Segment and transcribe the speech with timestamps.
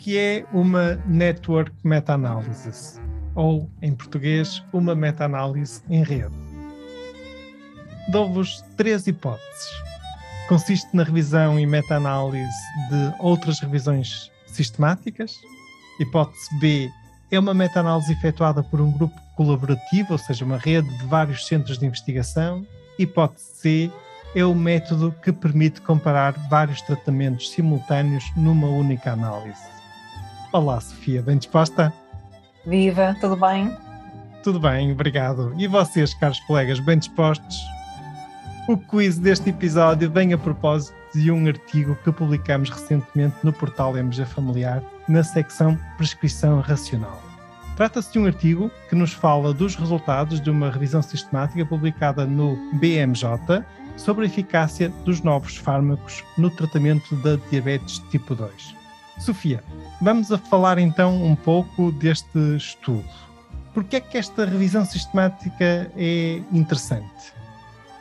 [0.00, 2.98] Que é uma network meta-analysis,
[3.34, 6.34] ou, em português, uma meta-análise em rede.
[8.08, 9.68] Dou-vos três hipóteses.
[10.48, 12.48] Consiste na revisão e meta-análise
[12.88, 15.34] de outras revisões sistemáticas.
[16.00, 16.90] Hipótese B
[17.30, 21.78] é uma meta-análise efetuada por um grupo colaborativo, ou seja, uma rede de vários centros
[21.78, 22.66] de investigação.
[22.98, 23.92] Hipótese C
[24.34, 29.79] é o método que permite comparar vários tratamentos simultâneos numa única análise.
[30.52, 31.92] Olá, Sofia, bem disposta?
[32.66, 33.70] Viva, tudo bem?
[34.42, 35.54] Tudo bem, obrigado.
[35.56, 37.56] E vocês, caros colegas, bem dispostos?
[38.66, 43.96] O quiz deste episódio vem a propósito de um artigo que publicamos recentemente no portal
[43.96, 47.22] MG Familiar, na secção Prescrição Racional.
[47.76, 52.56] Trata-se de um artigo que nos fala dos resultados de uma revisão sistemática publicada no
[52.72, 53.64] BMJ
[53.96, 58.79] sobre a eficácia dos novos fármacos no tratamento da diabetes tipo 2.
[59.20, 59.62] Sofia,
[60.00, 63.04] vamos a falar então um pouco deste estudo.
[63.74, 67.34] Por que é que esta revisão sistemática é interessante?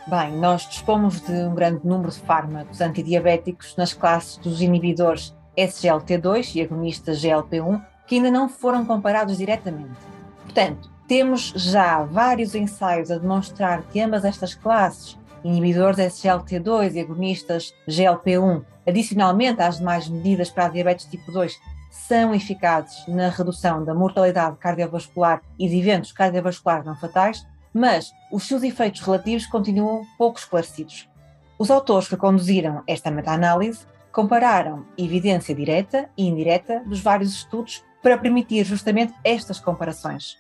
[0.08, 6.56] Bem, nós dispomos de um grande número de fármacos antidiabéticos nas classes dos inibidores SGLT2
[6.56, 10.00] e agonistas GLP-1 que ainda não foram comparados diretamente.
[10.46, 17.74] Portanto, temos já vários ensaios a demonstrar que ambas estas classes inibidores SGLT2 e agonistas
[17.88, 21.58] GLP-1, adicionalmente às demais medidas para a diabetes tipo 2,
[21.92, 28.48] são eficazes na redução da mortalidade cardiovascular e de eventos cardiovasculares não fatais, mas os
[28.48, 31.10] seus efeitos relativos continuam pouco esclarecidos.
[31.58, 38.18] Os autores que conduziram esta meta-análise compararam evidência direta e indireta dos vários estudos para
[38.18, 40.38] permitir justamente estas comparações.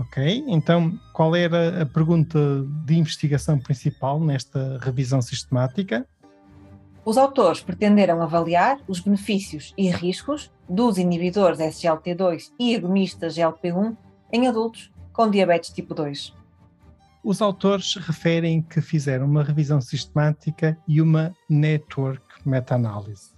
[0.00, 2.38] Ok, então qual era a pergunta
[2.86, 6.06] de investigação principal nesta revisão sistemática?
[7.04, 13.94] Os autores pretenderam avaliar os benefícios e riscos dos inibidores SGLT2 e agonistas GLP-1
[14.32, 16.34] em adultos com diabetes tipo 2.
[17.22, 23.29] Os autores referem que fizeram uma revisão sistemática e uma network meta-análise.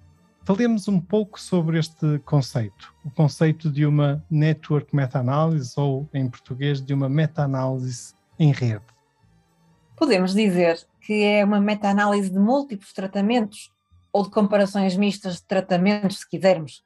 [0.44, 6.80] Falemos um pouco sobre este conceito, o conceito de uma network meta-análise ou, em português,
[6.80, 8.84] de uma meta-análise em rede.
[9.96, 13.70] Podemos dizer que é uma meta-análise de múltiplos tratamentos
[14.12, 16.82] ou de comparações mistas de tratamentos, se quisermos.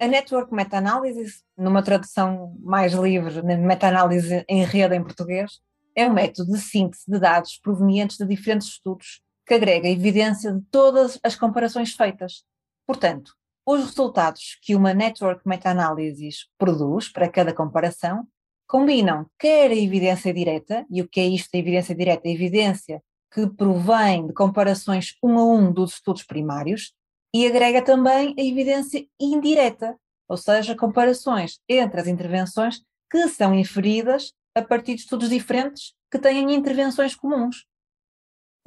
[0.00, 5.60] A network meta-análise, numa tradução mais livre, meta-análise em rede em português,
[5.94, 10.60] é um método de síntese de dados provenientes de diferentes estudos que agrega evidência de
[10.72, 12.44] todas as comparações feitas
[12.86, 13.32] Portanto,
[13.66, 18.26] os resultados que uma network meta-análises produz para cada comparação
[18.66, 22.28] combinam quer a evidência direta, e o que é isto a evidência direta?
[22.28, 23.02] A evidência
[23.32, 26.92] que provém de comparações um a um dos estudos primários,
[27.34, 29.96] e agrega também a evidência indireta,
[30.28, 32.80] ou seja, comparações entre as intervenções
[33.10, 37.66] que são inferidas a partir de estudos diferentes que têm intervenções comuns.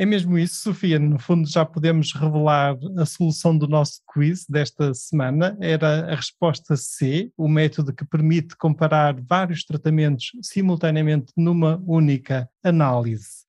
[0.02, 0.98] É mesmo isso, Sofia.
[0.98, 5.58] No fundo, já podemos revelar a solução do nosso quiz desta semana.
[5.60, 13.46] Era a resposta C, o método que permite comparar vários tratamentos simultaneamente numa única análise.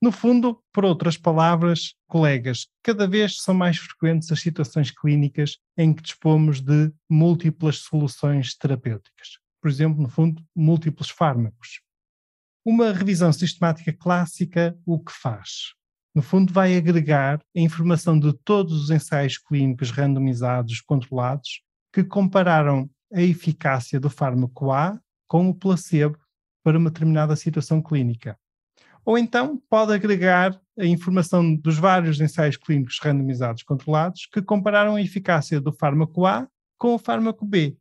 [0.00, 5.92] No fundo, por outras palavras, colegas, cada vez são mais frequentes as situações clínicas em
[5.92, 9.38] que dispomos de múltiplas soluções terapêuticas.
[9.60, 11.82] Por exemplo, no fundo, múltiplos fármacos.
[12.64, 15.78] Uma revisão sistemática clássica o que faz?
[16.14, 21.62] No fundo, vai agregar a informação de todos os ensaios clínicos randomizados controlados
[21.92, 24.98] que compararam a eficácia do fármaco A
[25.28, 26.18] com o placebo
[26.64, 28.38] para uma determinada situação clínica.
[29.04, 35.02] Ou então pode agregar a informação dos vários ensaios clínicos randomizados controlados que compararam a
[35.02, 37.76] eficácia do fármaco A com o fármaco B.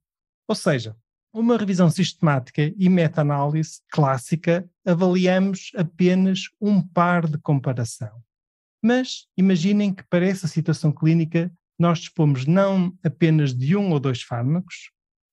[0.47, 0.95] Ou seja,
[1.33, 8.21] uma revisão sistemática e meta-análise clássica, avaliamos apenas um par de comparação.
[8.83, 14.21] Mas imaginem que para essa situação clínica nós dispomos não apenas de um ou dois
[14.21, 14.91] fármacos,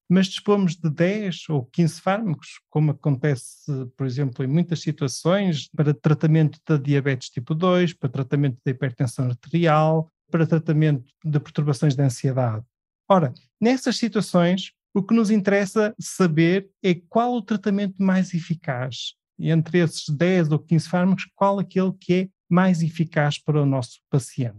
[0.09, 3.65] mas dispomos de 10 ou 15 fármacos, como acontece,
[3.97, 9.27] por exemplo, em muitas situações, para tratamento da diabetes tipo 2, para tratamento da hipertensão
[9.27, 12.65] arterial, para tratamento de perturbações de ansiedade.
[13.09, 19.13] Ora, nessas situações, o que nos interessa saber é qual o tratamento mais eficaz.
[19.39, 23.67] E entre esses 10 ou 15 fármacos, qual aquele que é mais eficaz para o
[23.67, 24.57] nosso paciente.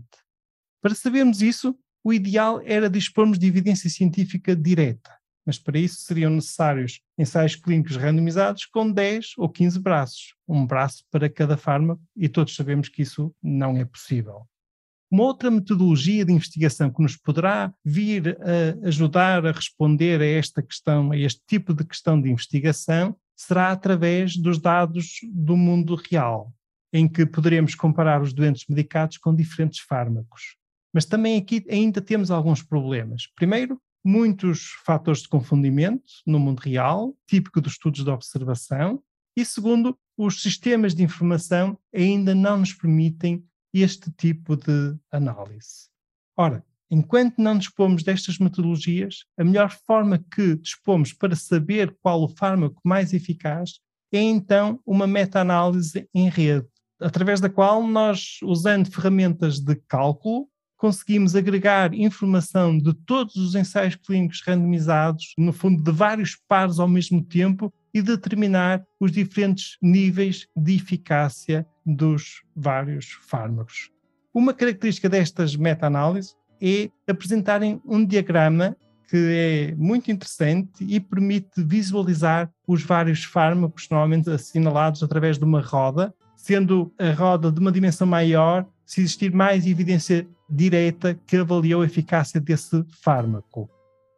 [0.79, 6.29] Para sabermos isso, o ideal era dispormos de evidência científica direta, mas para isso seriam
[6.29, 12.29] necessários ensaios clínicos randomizados com 10 ou 15 braços, um braço para cada fármaco, e
[12.29, 14.47] todos sabemos que isso não é possível.
[15.09, 20.61] Uma outra metodologia de investigação que nos poderá vir a ajudar a responder a esta
[20.61, 26.53] questão, a este tipo de questão de investigação, será através dos dados do mundo real,
[26.91, 30.57] em que poderemos comparar os doentes medicados com diferentes fármacos.
[30.93, 33.27] Mas também aqui ainda temos alguns problemas.
[33.35, 39.01] Primeiro, muitos fatores de confundimento no mundo real, típico dos estudos de observação.
[39.35, 45.89] E segundo, os sistemas de informação ainda não nos permitem este tipo de análise.
[46.35, 52.29] Ora, enquanto não dispomos destas metodologias, a melhor forma que dispomos para saber qual o
[52.29, 53.79] fármaco mais eficaz
[54.11, 56.67] é então uma meta-análise em rede,
[56.99, 60.47] através da qual nós, usando ferramentas de cálculo,
[60.77, 66.87] conseguimos agregar informação de todos os ensaios clínicos randomizados, no fundo, de vários pares ao
[66.87, 73.89] mesmo tempo, e determinar os diferentes níveis de eficácia dos vários fármacos.
[74.31, 78.77] Uma característica destas meta-análises é apresentarem um diagrama
[79.09, 85.61] que é muito interessante e permite visualizar os vários fármacos, normalmente assinalados através de uma
[85.61, 91.81] roda, sendo a roda de uma dimensão maior se existir mais evidência direta que avaliou
[91.81, 93.69] a eficácia desse fármaco.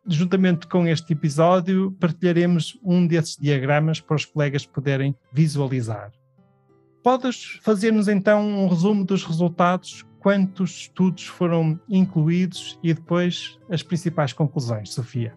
[0.08, 6.12] Juntamente com este episódio, partilharemos um desses diagramas para os colegas poderem visualizar.
[7.04, 14.34] Podes fazer-nos então um resumo dos resultados, quantos estudos foram incluídos e depois as principais
[14.34, 15.34] conclusões, Sofia?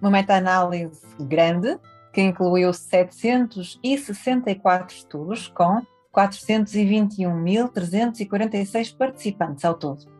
[0.00, 1.78] Uma meta-análise grande
[2.12, 5.80] que incluiu 764 estudos com
[6.14, 10.13] 421.346 participantes ao todo.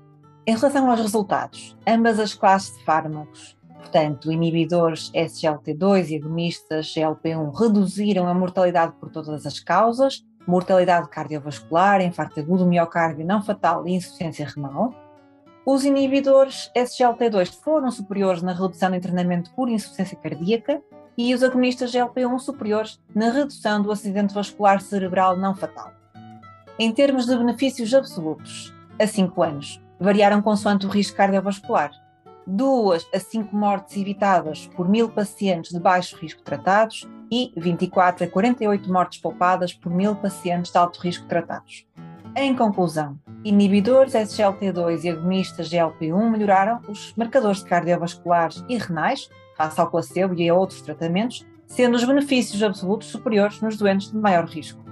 [0.46, 7.50] Em relação aos resultados, ambas as classes de fármacos, portanto, inibidores SGLT2 e agonistas GLP1,
[7.58, 13.94] reduziram a mortalidade por todas as causas, mortalidade cardiovascular, infarto agudo, miocárdio não fatal e
[13.94, 14.92] insuficiência renal.
[15.64, 20.82] Os inibidores SGLT2 foram superiores na redução do internamento por insuficiência cardíaca
[21.16, 25.90] e os agonistas GLP1 superiores na redução do acidente vascular cerebral não fatal.
[26.78, 31.90] Em termos de benefícios absolutos, a 5 anos, variaram consoante o risco cardiovascular.
[32.46, 38.28] Duas a 5 mortes evitadas por mil pacientes de baixo risco tratados e 24 a
[38.28, 41.86] 48 mortes poupadas por mil pacientes de alto risco tratados.
[42.36, 49.90] Em conclusão, inibidores SGLT2 e agonistas GLP1 melhoraram os marcadores cardiovasculares e renais, face ao
[49.90, 54.83] placebo e a outros tratamentos, sendo os benefícios absolutos superiores nos doentes de maior risco.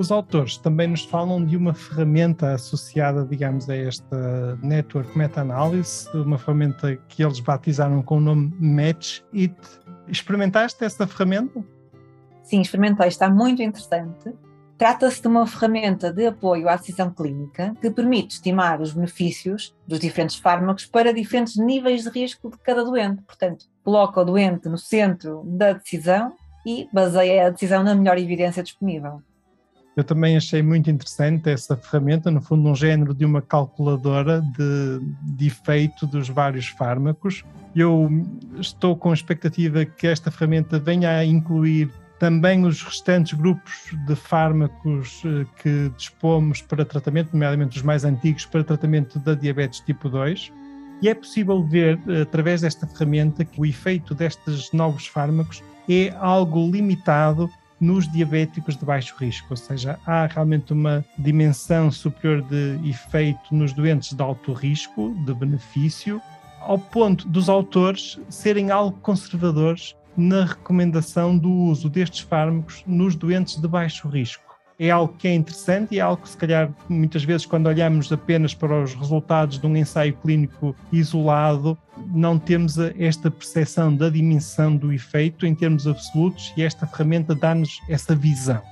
[0.00, 6.38] Os autores também nos falam de uma ferramenta associada, digamos, a esta Network Meta-Analysis, uma
[6.38, 9.54] ferramenta que eles batizaram com o nome Match It.
[10.08, 11.62] Experimentaste essa ferramenta?
[12.42, 14.32] Sim, experimentei, está muito interessante.
[14.78, 20.00] Trata-se de uma ferramenta de apoio à decisão clínica que permite estimar os benefícios dos
[20.00, 23.20] diferentes fármacos para diferentes níveis de risco de cada doente.
[23.20, 26.32] Portanto, coloca o doente no centro da decisão
[26.66, 29.20] e baseia a decisão na melhor evidência disponível.
[29.96, 35.00] Eu também achei muito interessante essa ferramenta, no fundo, um género de uma calculadora de,
[35.22, 37.44] de efeito dos vários fármacos.
[37.74, 38.08] Eu
[38.58, 43.72] estou com a expectativa que esta ferramenta venha a incluir também os restantes grupos
[44.06, 49.80] de fármacos eh, que dispomos para tratamento, nomeadamente os mais antigos, para tratamento da diabetes
[49.80, 50.52] tipo 2.
[51.00, 56.70] E é possível ver, através desta ferramenta, que o efeito destes novos fármacos é algo
[56.70, 63.54] limitado nos diabéticos de baixo risco, ou seja, há realmente uma dimensão superior de efeito
[63.54, 66.20] nos doentes de alto risco, de benefício,
[66.60, 73.56] ao ponto dos autores serem algo conservadores na recomendação do uso destes fármacos nos doentes
[73.56, 74.49] de baixo risco
[74.80, 78.10] é algo que é interessante e é algo que, se calhar, muitas vezes, quando olhamos
[78.10, 84.74] apenas para os resultados de um ensaio clínico isolado, não temos esta percepção da dimensão
[84.74, 88.62] do efeito em termos absolutos e esta ferramenta dá-nos essa visão.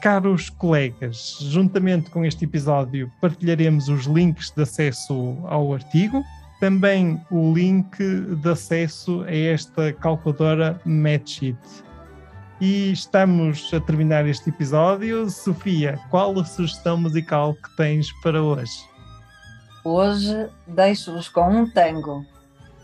[0.00, 6.22] Caros colegas, juntamente com este episódio partilharemos os links de acesso ao artigo,
[6.60, 11.58] também o link de acesso a esta calculadora Matchit.
[12.60, 15.30] E estamos a terminar este episódio.
[15.30, 18.84] Sofia, qual a sugestão musical que tens para hoje?
[19.82, 22.22] Hoje deixo-vos com um tango,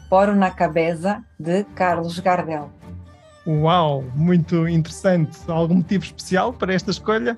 [0.09, 2.71] Poro na Cabeça, de Carlos Gardel.
[3.47, 5.39] Uau, muito interessante.
[5.47, 7.37] Algum motivo especial para esta escolha?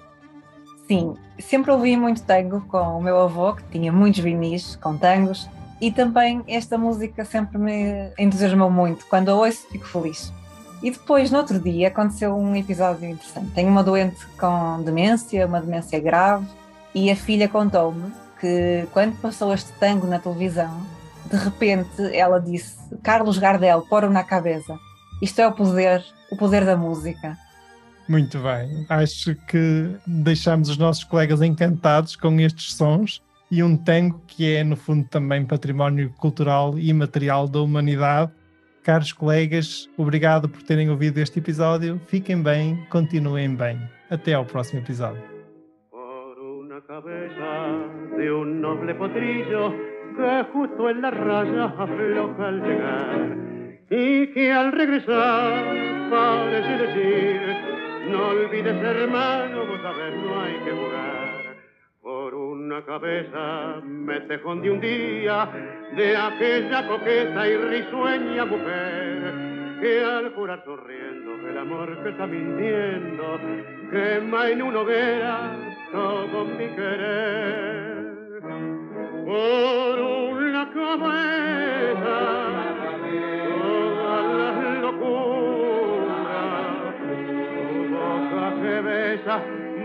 [0.87, 5.51] Sim, sempre ouvi muito tango com o meu avô, que tinha muitos vinis com tangos,
[5.81, 9.05] e também esta música sempre me entusiasmou muito.
[9.07, 10.33] Quando a ouço, fico feliz.
[10.83, 13.51] E depois, no outro dia, aconteceu um episódio interessante.
[13.51, 16.47] Tenho uma doente com demência, uma demência grave,
[16.95, 20.81] e a filha contou-me que quando passou este tango na televisão,
[21.31, 24.79] de repente ela disse: Carlos Gardel, pôr-o na cabeça.
[25.21, 27.37] Isto é o poder, o poder da música.
[28.09, 28.87] Muito bem.
[28.89, 33.21] Acho que deixamos os nossos colegas encantados com estes sons
[33.51, 38.33] e um tango que é, no fundo, também património cultural e material da humanidade.
[38.89, 42.01] Caros colegas, obrigado por terem ouvido este episódio.
[42.07, 43.79] Fiquem bem, continuem bem.
[44.09, 45.23] Até ao próximo episódio.
[45.91, 49.75] Por una cabeza de un noble potrillo
[50.17, 53.37] que justo en la raya afloja al llegar.
[53.91, 55.65] y que al regresar
[56.09, 57.41] parece decir,
[58.11, 61.08] no olvides hermano, vos no hay que jugar.
[62.85, 65.49] Cabeza me tejón de un día
[65.97, 73.41] de aquella coqueta y risueña mujer que al jurar sonriendo el amor que está mintiendo
[73.91, 75.57] quema en una hoguera
[75.93, 78.09] todo mi querer.
[79.27, 82.49] Por una cabeza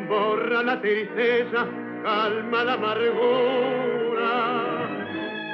[0.07, 1.65] borra la tristeza,
[2.03, 4.33] calma la amargura.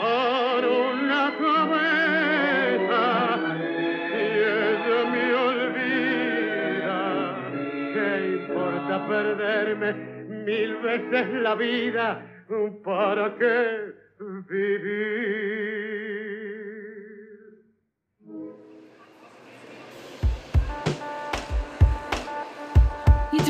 [0.01, 3.03] Por una cabeza,
[4.09, 4.23] si
[4.65, 6.99] ella me olvida,
[7.93, 8.09] ¿qué
[8.41, 9.89] importa perderme
[10.45, 12.07] mil veces la vida?
[12.83, 13.93] ¿Para qué
[14.49, 15.88] vivir?